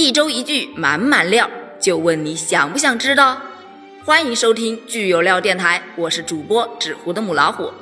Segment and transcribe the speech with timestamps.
[0.00, 1.50] 一周一句满满料，
[1.80, 3.42] 就问你想不想知道？
[4.04, 7.72] 欢迎收听剧有料电台，我是主播纸糊的母老虎。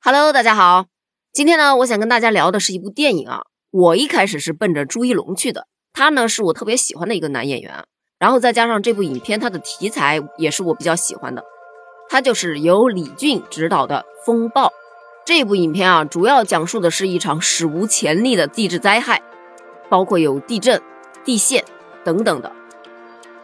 [0.00, 0.86] Hello，大家好，
[1.32, 3.40] 今天呢，我想跟大家聊的是一部电影啊。
[3.72, 7.84] 我一开始是奔着朱一龙去的，他呢是我特别喜欢的一个男演员，
[8.20, 11.42] 然后再加上这部影片，它的题材也是我比较喜欢的。
[12.08, 14.68] 它就是由李俊执导的《风暴》
[15.26, 19.20] 这部影片啊，主要讲述的是一场史无前例的地质灾害，
[19.88, 20.80] 包括有地震、
[21.24, 21.64] 地陷
[22.04, 22.50] 等等的。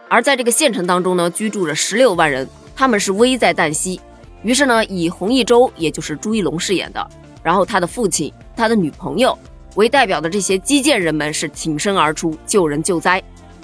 [0.07, 3.99] 而在这个县城当中呢，居住着十六万人，他们是危在旦夕。
[4.43, 7.09] 于是呢，以洪一舟，也就是朱一龙饰演的，
[7.41, 9.37] 然后他的父亲、他的女朋友
[9.73, 13.21] 为代表的这些基建人们是挺身而出救人救灾。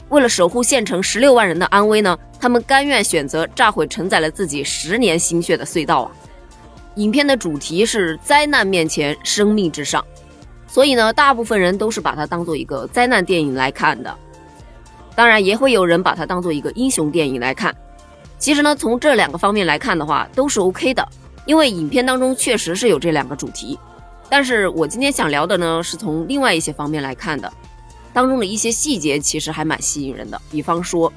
[0.10, 6.12] 为了守护县城十六万人的安危呢，他们甘愿选择炸毁承载了自己十年心血的隧道啊！
[6.96, 10.04] 影片的主题是灾难面前生命至上，
[10.72, 14.18] 所以呢，大部分人都是把它当做一个灾难电影来看的。
[15.14, 17.76] 当然，也会有人把它当做一个英雄电影来看。
[18.40, 21.06] 其实呢，从这两个方面来看的话，都是 OK 的，
[21.46, 23.78] 因为影片当中确实是有这两个主题。
[24.30, 27.52] 但是我今天想聊的呢，是从另外一些方面来看的。
[28.14, 31.12] 当中的一些细节其实还蛮吸引人的，比方说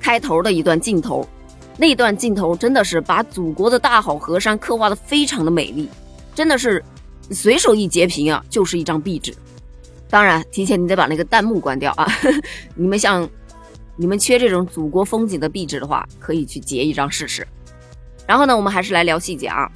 [0.00, 1.28] 开头的一段镜头，
[1.76, 5.90] 那段镜头真的是把祖国的大好河山刻画的非常的美丽，
[6.34, 6.82] 真的是
[7.30, 9.34] 随手一截屏啊，就是一张壁纸。
[10.08, 12.06] 当然，提前你得把那个弹幕关掉啊！
[12.76, 13.28] 你们像
[13.96, 17.46] 你们缺这种祖国风景的壁纸的话，可以去截一张试试。
[18.26, 19.70] 然后呢，我们还是来聊细节啊。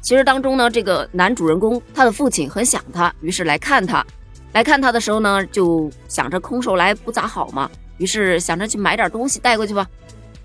[0.00, 4.04] 其实当中呢，这个男主人公他的父亲很想他，于是来看他。
[4.52, 9.86] 来看他的时候呢，就想着空手来不咋好嘛，于是想着去买点东西带过去吧。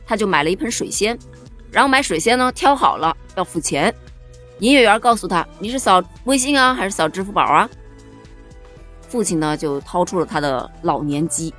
[0.05, 1.17] 他就买了一盆水仙，
[1.71, 3.93] 然后买水仙呢，挑好了要付钱。
[4.59, 7.69] 营业员告诉他：“你是扫微信啊，还是扫支付宝啊？”
[9.07, 11.53] 父亲呢就掏出了他的老年机，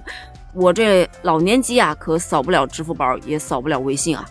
[0.54, 4.24] 我这老年机啊，可扫不了支付宝，也扫不了微信啊。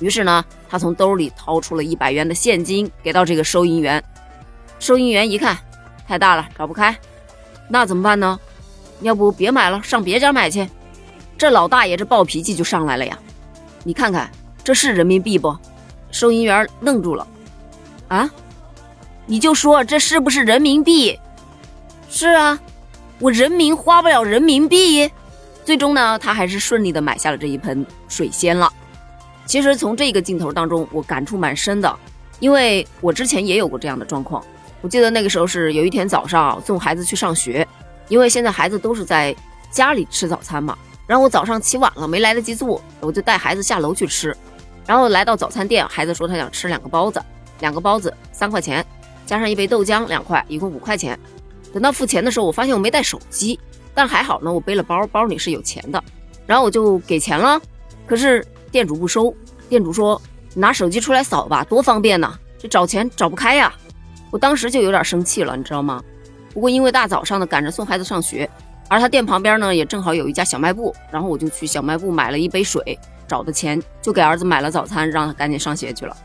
[0.00, 4.02] 于是呢，他从兜里掏出了一百元的现金，给到这个收银员。
[4.78, 5.56] 收银员一看，
[6.06, 6.96] 太大了，找不开。
[7.68, 8.38] 那怎么办呢？
[9.00, 10.68] 要不别买了，上别家买去。
[11.38, 13.18] 这老大爷这暴脾气就上来了呀！
[13.82, 14.30] 你看看，
[14.62, 15.56] 这是人民币不？
[16.10, 17.26] 收银员愣住了。
[18.12, 18.30] 啊？
[19.24, 21.18] 你就说这是不是人民币？
[22.10, 22.58] 是啊，
[23.18, 25.10] 我人民花不了人民币。
[25.64, 28.70] 最终呢，他还是顺利的买下了这一盆水仙了。
[29.46, 31.98] 其实从这个镜头当中，我感触蛮深的，
[32.38, 34.44] 因为我之前也有过这样的状况。
[34.82, 37.66] 我记得那个时候是有一天早上送孩子去上学，
[38.08, 39.34] 因为现在孩子都是在
[39.70, 40.76] 家里吃早餐嘛。
[41.06, 44.36] 然后我早上起晚了，没来得及做，我就带孩子下楼去吃。
[44.84, 47.22] 然后来到早餐店，孩子说他想吃两个包子，
[47.62, 48.84] 两个包子三块钱，
[49.24, 51.18] 加上一杯豆浆两块，一共五块钱。
[51.72, 53.58] 等到付钱的时候，我发现我没带手机，
[53.94, 56.02] 但还好呢，我背了包，包里是有钱的。
[56.44, 57.58] 然后我就给钱了，
[58.04, 59.34] 可是店主不收，
[59.68, 60.20] 店主说
[60.54, 63.72] 拿手机出来扫吧，多方便呐，这找钱找不开呀。
[64.32, 66.02] 我当时就有点生气了，你知道吗？
[66.52, 68.50] 不过因为大早上的赶着送孩子上学，
[68.88, 76.16] 而他店旁边呢也正好有一家小卖部，然后我就去小卖部买了一杯水，找的钱就给儿子买了早餐，让他赶紧上学去了。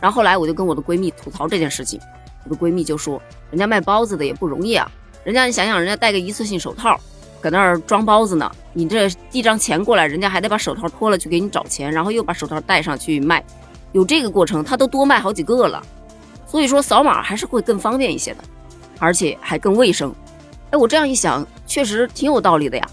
[0.00, 2.00] 然后后来我就跟我的闺蜜吐槽这件事情，
[2.44, 3.20] 我的闺蜜就说
[3.50, 4.90] ：“人家卖包子的也不容易啊，
[5.24, 6.98] 人家你想想，人家戴个一次性手套，
[7.40, 13.44] 搁那儿装包子呢，你这递张钱过来，人家还得把手套脱了去给你找钱，然后又把手套戴上去卖，
[13.92, 15.82] 有这个过程，他都多卖好几个了。”
[16.46, 18.44] 所以说扫码还是会更方便一些的，
[19.00, 20.14] 而且还更卫生。
[20.70, 22.88] 哎，我这样一想，确实挺有道理的呀。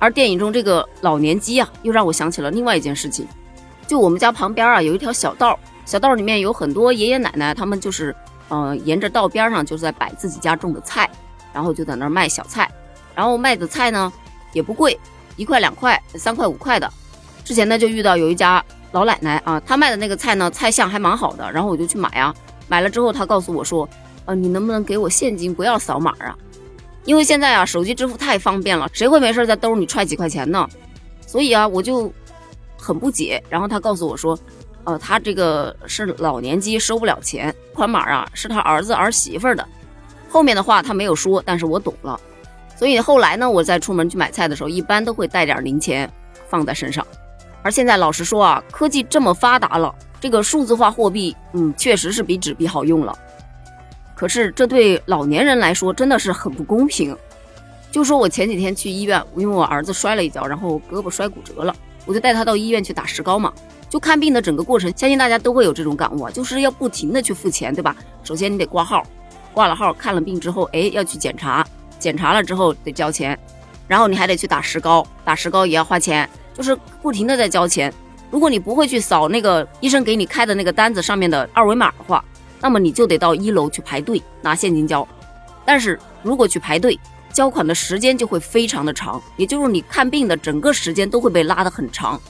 [0.00, 3.26] 而电影中这个老年机啊，又让我想起了另外一件事情。
[3.86, 8.14] 就我们家旁边啊，有一条小道，小道里面有很多爷爷奶奶，他们就是，
[8.50, 11.08] 呃，沿着道边上就是在摆自己家种的菜，
[11.50, 12.70] 然后就在那儿卖小菜，
[13.14, 14.12] 然后卖的菜呢
[14.52, 15.00] 也不贵，
[15.36, 16.92] 一块两块、三块五块的。
[17.42, 18.62] 之前呢就遇到有一家
[18.92, 22.34] 老奶奶啊，她卖的那个菜呢，菜相还蛮好的，然后我就去买啊。
[22.68, 23.88] 买了之后，她告诉我说
[24.26, 26.36] ：“呃，你能不能给我现金，不要扫码啊？
[27.06, 30.68] 因为现在啊，手机支付太方便了，谁会没事在兜里揣几块钱呢？
[31.26, 32.12] 所以啊，我就
[32.76, 33.42] 很不解。
[33.48, 34.38] 然后她告诉我说：，
[34.88, 39.68] 呃，他这个是老年机，收不了钱，款码啊是他儿子儿媳妇的。
[40.30, 42.18] 后面的话他没有说，但是我懂了。
[42.74, 46.10] 所以后来呢，我在出门去买菜的时候，一般都会带点零钱
[46.48, 47.06] 放在身上。
[47.62, 53.16] 而现在老实说啊，科技这么发达了。”这个数字化货币，嗯，确实是比纸币好用了。
[54.16, 57.14] 可是这对老年人来说真的是很不公平。
[57.92, 61.76] 就说我前几天去医院，因为我儿子摔了一跤，然后胳膊摔骨折了，
[62.06, 63.52] 我就带他到医院去打石膏嘛。
[63.88, 67.96] 就看病的整个过程，相信大家都会有这种感悟啊，就是要不停的去付钱，对吧？
[68.22, 69.02] 首先你得挂号，
[69.52, 71.66] 挂了号看了病之后，哎，要去检查，
[71.98, 73.38] 检查了之后得交钱，
[73.86, 77.92] 然后你还得去打石膏，打石膏也要花钱，就是不停的在交钱。
[78.30, 82.22] 如果你不会去扫那个医生给你开的那个单子上面的二维码的话，
[82.60, 85.06] 那么你就得到一楼去排队拿现金交。
[85.64, 86.98] 但是如果去排队，
[87.32, 92.20] 交款的时间就会非常的长，也就是你看病的整个时间都会被拉得很长。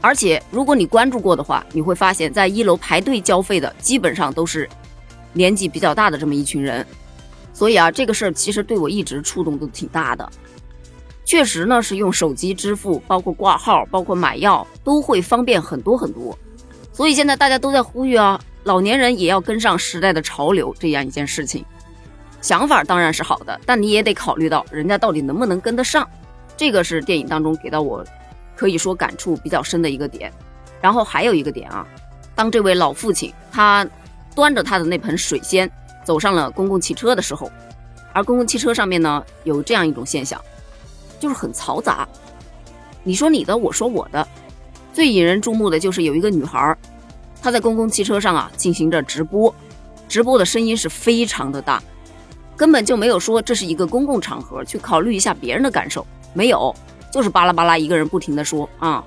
[0.00, 4.68] 而且如果你关注过的话，你会发现在一楼排队交费的基本上都是
[5.32, 6.86] 年纪比较大的这么一群人。
[7.52, 10.30] 所以啊，这个事儿其实对我一直触动都挺大的。
[11.24, 16.38] 确实呢，是用手机支付，包括挂号，包括买药，都会方便很多很多。
[16.92, 21.64] 所以现在大家都在呼吁啊，老年人也要跟上时代的潮流，这样一件事情。
[22.40, 26.08] 想法当然是好的，但你也得考虑到人家到底能不能跟得上。
[26.56, 28.04] 这个是电影当中给到我
[28.58, 30.32] 可以说感触比较深的一个点。
[30.80, 31.86] 然后还有一个点啊，
[32.34, 33.86] 当这位老父亲他
[34.34, 35.70] 端着他的那盆水仙
[36.04, 37.50] 走上了公共汽车的时候，
[38.12, 40.40] 而公共汽车上面呢有这样一种现象。
[41.20, 42.06] 就是很嘈杂，
[43.02, 44.26] 你说你的，我说我的。
[44.92, 46.76] 最引人注目的就是有一个女孩，
[47.42, 49.52] 她在公共汽车上啊进行着直播，
[50.08, 51.82] 直播的声音是非常的大，
[52.56, 56.72] 根本就没有说这是一个公共场合去考虑一下别人的感受，没有，
[57.10, 59.04] 就是巴拉巴拉一个人不停的说啊。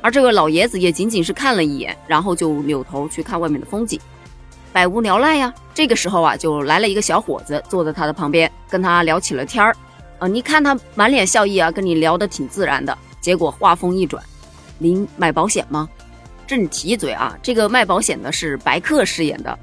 [0.00, 4.00] 而这位老爷子也仅仅是看了一眼，然后就扭头去看外面的风景，
[4.72, 5.52] 百无聊赖呀。
[5.72, 9.76] 这个时候啊，就来了一个小伙子坐在他的旁边，跟他聊起了天儿。
[10.18, 12.96] 啊，你看他满脸笑意啊，跟你聊得挺自然的。
[13.20, 14.22] 结果话锋一转，
[14.78, 15.88] 您买保险吗？
[16.44, 19.56] 这你提一嘴啊，这个卖保险的是白客饰演的，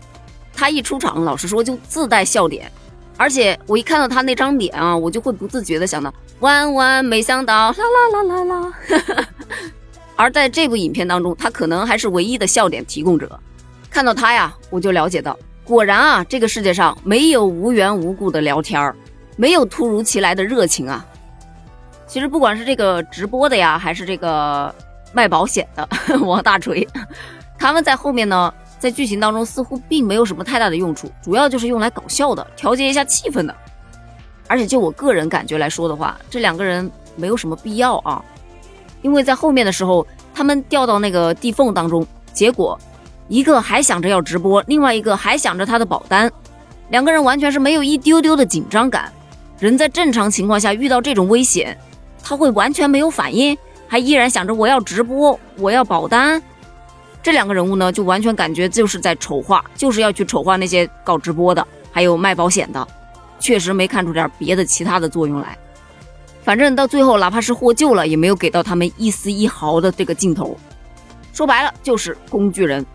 [0.53, 2.71] 他一出场，老实说就自带笑点，
[3.19, 7.75] 而且我一看到他那张脸啊，我就会不自觉的想到万万没想到啦
[8.13, 9.27] 啦啦啦啦。
[10.15, 13.37] 而在这部影片当中，他可能还是唯一的笑点提供者。
[13.89, 18.95] 看到他呀，我就了解到，果然啊，这个世界上没有无缘无故的聊天儿。
[19.35, 21.05] 没有突如其来的热情啊！
[22.07, 24.73] 其实不管是这个直播的呀，还是这个
[25.13, 25.87] 卖保险的
[26.23, 26.87] 王大锤，
[27.57, 33.55] 他们在后面呢，在剧情当中似乎并没有什么太大的用处，主要就是用来搞笑的，调节一下气氛的。
[34.47, 38.23] 而且就我个人感觉来说的话，这两个人没有什么必要啊，
[39.01, 42.79] 因为在后面的时候，他们掉到那个地缝当中，结果
[43.27, 46.31] 一个还想着要直播，另外一个还想着他的保单，
[46.89, 49.11] 两个人完全是没有一丢丢的紧张感。
[49.59, 51.77] 人在正常情况下遇到这种危险，
[52.23, 53.55] 他会完全没有反应，
[53.87, 56.41] 还依然想着我要直播，我要保单。
[57.21, 62.87] 这两个人物呢，就完全感觉就是在丑化，就是要去丑化那些搞直播的，还有卖保险的，
[63.39, 65.57] 确实没看出点别的其他的作用来。
[66.43, 70.57] 反正到最后，哪怕是获救了，也没有给到他们一丝一毫的这个镜头。
[71.33, 72.85] 说白了就是工具人，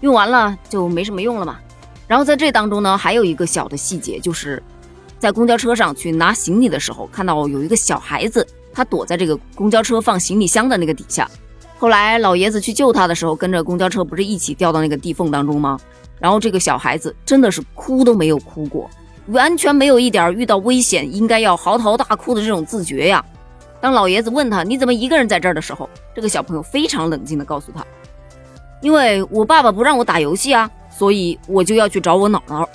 [0.00, 1.58] 用完了就没什么用了嘛。
[2.06, 4.62] 然后在这当中呢，还有一个小的细节就是。
[5.16, 11.26] 在公交车上去拿行李的时候，看到有一个小孩子，他躲在这个公交车放行李箱的那个底下。
[11.78, 15.78] 后来老爷子去救他的时候，跟着公交车不是一起掉到那个地缝当中吗？
[16.18, 18.88] 然后这个小孩子真的是哭都没有哭过，
[19.26, 23.22] 完全没有一点遇到危险应该要嚎啕大哭的这种自觉呀。
[23.80, 27.84] 当老爷子问他你怎么一个人在这儿的时候，这个小朋友非常冷静地告诉他
[28.80, 32.66] ：“因为我爸爸不让我打游戏啊，所以我就要去找我姥姥。”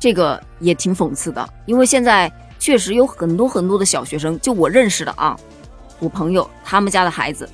[0.00, 5.36] 这个也挺讽刺的，因为现在确实有很多很多的小学生，就我认识的啊，
[5.98, 7.46] 我朋友他们家的孩子，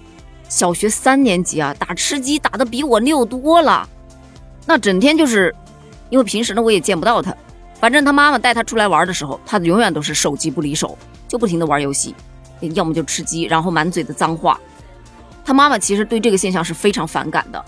[0.48, 3.88] 小学三年级啊，打吃鸡打的比我溜多了，
[4.66, 5.54] 那整天就是，
[6.10, 7.34] 因为平时呢我也见不到他，
[7.80, 10.96] 反正他妈妈带他出来玩的时候，他永远都是手机不离手，
[11.26, 12.14] 就不停的玩游戏，
[12.74, 14.60] 要么就吃鸡，然后满嘴的脏话。
[15.44, 17.64] 他妈妈其实对这个现象是非常反感的，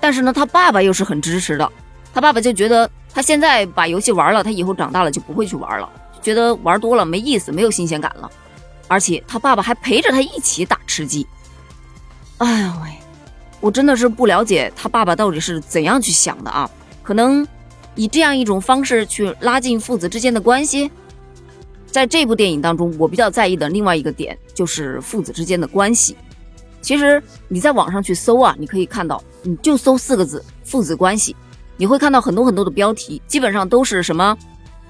[0.00, 1.70] 但是呢，他爸爸又是很支持的，
[2.14, 2.90] 他爸爸就觉得。
[3.14, 5.86] 他现在把游戏玩了，他以后长大了就不会去玩了，
[6.22, 8.30] 觉得玩多了没意思，没有新鲜感了。
[8.88, 11.26] 而且他爸爸还陪着他一起打吃鸡。
[12.42, 12.90] 哎呦喂，
[13.60, 16.68] 我真的是不了解他爸爸到底是怎样去想的啊？
[17.00, 17.46] 可能
[17.94, 20.90] 以这样一种方式去拉近父子之间的关系。
[21.86, 26.16] 在这部电影当中，我比较在意的另外一个点就是父子之间的关系。
[26.80, 31.36] 其实你在网上去搜啊，你可以看到，你就搜四个字“父子关系”。
[31.78, 34.36] 你会看到很多很多的标题，基本上都是什么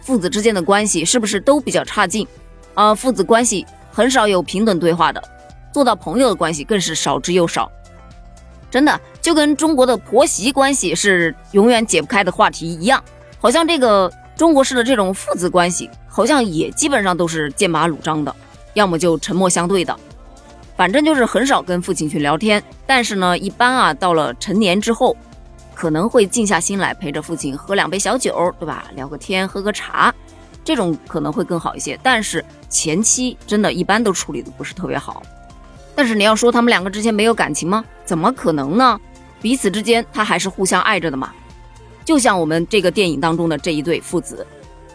[0.01, 2.27] 父子之间的关系是不是都比较差劲
[2.73, 2.95] 啊？
[2.95, 5.23] 父子关系很少有平等对话的，
[5.73, 7.71] 做到朋友的关系更是少之又少。
[8.71, 13.03] 真的就跟中国的婆媳关系是永远解不开的话题一样，
[13.41, 18.35] 好像这个中国式的这种父子关系好像也基本上都是剑拔弩张的，
[18.75, 19.95] 要么就沉默相对的，
[20.77, 22.63] 反正就是很少跟父亲去聊天。
[22.87, 25.17] 但是呢，一般啊到了成年之后。
[25.75, 28.85] 可能会静下心来陪着父亲喝两杯小酒，对吧？
[28.95, 30.15] 聊个天，喝个茶。
[30.63, 31.99] 这种可能会更好一些。
[32.03, 35.23] 但是前期真的一般都处理的不是特别好。
[36.03, 37.85] 但是你要说他们两个之间没有感情吗？
[38.05, 39.01] 怎么可能呢？
[39.41, 41.33] 彼此之间他还是互相爱着的嘛。
[42.05, 44.45] 就像我们这个电影当中的这一对父子，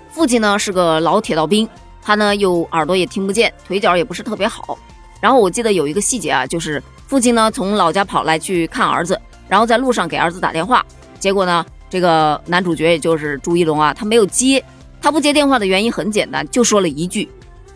[0.10, 1.66] 父亲呢是个老铁道兵，
[2.02, 4.78] 他呢又耳朵也听不见，腿脚也不是特别好。
[5.22, 10.86] 然后我记得有一个细节啊，就是父亲呢从老家跑来去看儿子，然后在路上给儿子打电话，
[11.22, 14.62] 结果呢这个男主角也就是朱一龙啊，他没有接。
[15.02, 17.30] 他不接电话的原因很简单，就说了一句：“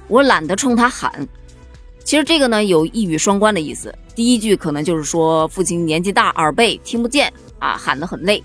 [0.09, 1.09] 我懒得冲他喊。”
[2.03, 3.93] 其实这个呢有一语双关的意思。
[4.13, 8.43] 第一句可能就是说父亲年纪大，耳背听不见啊，喊得很累。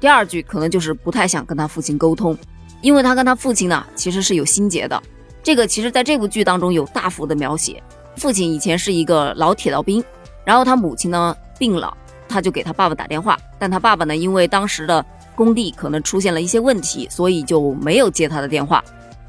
[0.00, 2.36] 第二句可能就是不太想跟他父亲沟通，
[2.80, 5.00] 因为他跟他父亲呢其实是有心结的。
[5.42, 7.82] 这个其实在这部剧当中有大幅的描写。
[8.16, 10.02] 父亲以前是一个老铁道兵，
[10.44, 11.96] 然后他母亲呢病了，
[12.28, 15.04] 他就给他爸爸打电话，但他爸爸呢因为当时的
[15.34, 18.82] 工地可能出现了一些问题，所以就没有接他的电话。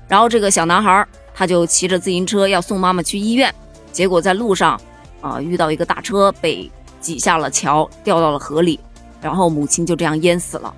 [0.08, 1.08] 然后这个小男孩
[1.40, 3.56] 他就骑着自行车要送妈妈去医院，
[3.94, 4.78] 结果在路上
[5.22, 6.70] 啊遇到一个大车，被
[7.00, 8.78] 挤下了桥，掉到了河里，
[9.22, 10.76] 然后母亲就这样淹死了。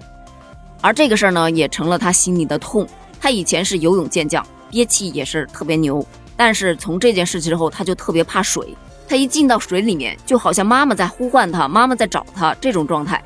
[0.79, 2.87] 而这个事儿呢也成了他心里的痛。
[3.19, 6.05] 他以前是游泳健将，憋气也是特别牛。
[6.37, 8.77] 但是从这件事情之后，他就特别怕水。
[9.07, 13.19] 他一进到水里面，就好像妈妈在呼唤他，妈妈在找他这种状态，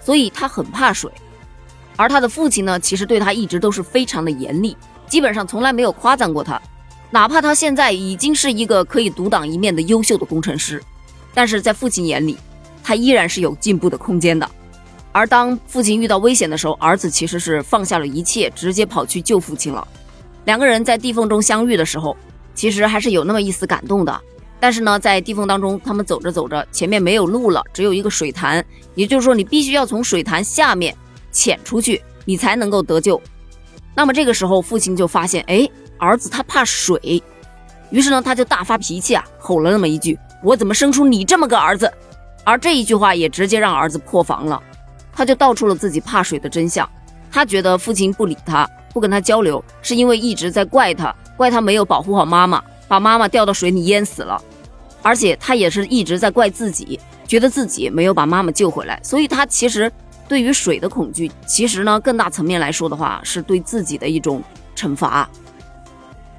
[0.00, 1.08] 所以他很怕水。
[1.94, 6.60] 而他的父亲呢，其实对他一直都是非常的严厉，基本上从来没有夸赞过他。
[7.10, 10.82] 哪怕他现在已经是一个可以独当一面的优秀的工程师，
[11.34, 12.36] 但是在父亲眼里，
[12.82, 14.48] 他依然是有进步的空间的。
[15.12, 19.86] 而当父亲遇到危险的时候，儿子其实是放下了一切，直接跑去救父亲了。
[20.44, 22.16] 两个人在地缝中相遇的时候。
[22.52, 24.20] 其实还是有那么一丝感动的，
[24.58, 28.62] 但是呢，在地缝当中，他们走着走着，前面没有路了，只有一个水潭，
[28.94, 30.94] 也就是说，你必须要从水潭下面
[31.32, 33.18] 潜出去，你才能够得救。
[33.94, 35.66] 那么这个时候，父亲就发现，哎，
[36.00, 37.22] 儿子他怕水，
[37.90, 41.92] 于是呢，他就大发脾气啊，吼了那么一句：“我怎么生出你这么个儿子？”
[42.42, 44.60] 而这一句话也直接让儿子破防了，
[45.12, 46.88] 他就道出了自己怕水的真相。
[47.30, 51.14] 他觉得父亲不理他，不跟他交流，是因为一直在怪他。
[51.36, 54.42] 怪他没有保护好妈妈，把妈妈掉到水里淹死了，
[55.02, 59.92] 而且他也是一直在怪自己，觉得自己没有把妈妈救回来，所以他其实
[60.26, 64.42] 对于水的恐惧，其实呢更大层面来说的话，是对自己的一种
[64.74, 65.28] 惩罚。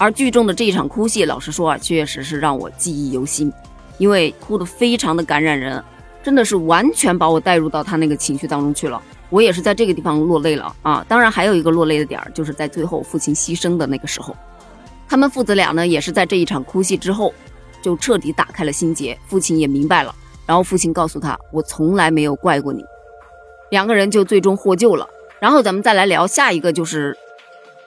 [0.01, 3.53] 而剧中的这一场哭戏，老实说啊，确实是让我记忆犹新，
[3.99, 5.81] 因为哭得非常的感染人，
[6.23, 8.99] 真的是完全把我带入到他那个情绪当中去了。
[9.29, 11.05] 我也是在这个地方落泪了啊！
[11.07, 14.35] 当然还有一个落泪的点儿，就是在最后父亲牺牲的那个时候。
[15.07, 17.31] 他们父子俩呢，也是在这一场哭戏之后，
[17.83, 19.15] 就彻底打开了心结。
[19.27, 20.15] 父亲也明白了，
[20.47, 22.83] 然后父亲告诉他：“我从来没有怪过你。”
[23.69, 25.07] 两个人就最终获救了。
[25.39, 27.15] 然后咱们再来聊下一个，就是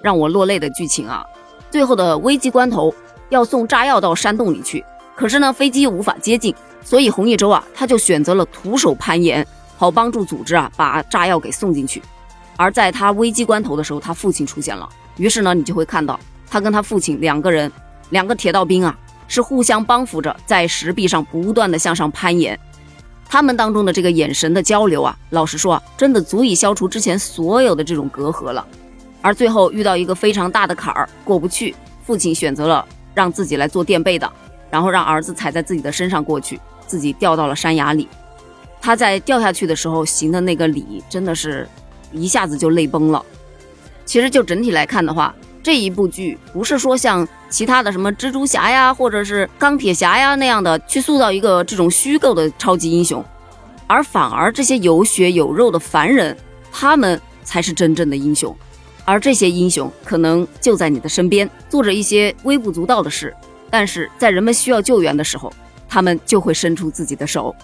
[0.00, 1.26] 让我落泪的剧情啊！
[1.74, 2.94] 最后的危机关头，
[3.30, 4.84] 要送炸药到山洞里去，
[5.16, 6.54] 可是呢，飞机无法接近，
[6.84, 9.44] 所以洪一舟啊，他就选择了徒手攀岩，
[9.76, 12.00] 好帮助组织啊把炸药给送进去。
[12.56, 16.16] 而在他危机关头的时候，他父亲出现了，于是呢，你就会看到。
[16.48, 17.68] 他跟他父亲两个人，
[18.10, 22.56] 两个铁道兵啊，是互相帮扶着在石壁上不断的向上攀岩。
[23.28, 28.64] 他们当中的这个眼神的交流啊，老实说啊，真的足以消除之前所有的这种隔阂了。
[29.24, 34.30] 而最后遇到一个非常大的坎儿过不去，父亲选择了让自己来做垫背的，
[34.68, 38.06] 然后让儿子踩在自己的身上过去，自己掉到了山崖里。
[38.82, 41.66] 他在掉下去的时候行的那个礼，真的是
[42.12, 43.24] 一下子就泪崩了。
[44.04, 53.24] 其实就整体来看的话，这一部剧不是说像其他的什么蜘蛛侠呀，或者是钢铁侠呀那样的去塑造一个这种虚构的超级英雄，
[53.86, 56.36] 而反而这些有血有肉的凡人，
[56.70, 58.54] 他们才是真正的英雄。
[59.04, 63.34] 而这些英雄可能就在你的身边，做着一些微不足道的事，
[63.70, 65.52] 但是在人们需要救援的时候，
[65.88, 67.54] 他们就会伸出自己的手。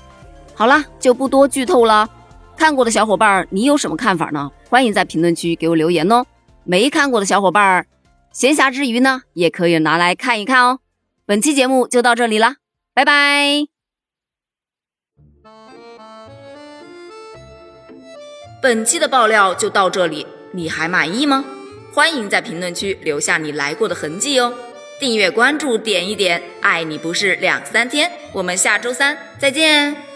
[0.55, 2.09] 好了，就不多剧透了。
[2.57, 4.51] 看过的小伙伴，你有什么看法呢？
[4.69, 6.27] 欢迎在评论区给我留言哦。
[6.65, 7.87] 没看过的小伙伴，
[8.33, 10.81] 闲暇之余呢，也可以拿来看一看哦。
[11.25, 12.57] 本期节目就到这里了，
[12.93, 13.67] 拜拜。
[18.61, 21.45] 本期的爆料就到这里，你还满意吗？
[21.93, 24.53] 欢迎在评论区留下你来过的痕迹哦。
[24.99, 28.11] 订阅关注点一点，爱你不是两三天。
[28.33, 30.10] 我们下周三再见。